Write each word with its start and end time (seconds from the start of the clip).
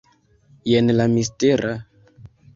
Jen 0.71 0.89
la 0.95 1.07
mistera... 1.13 1.77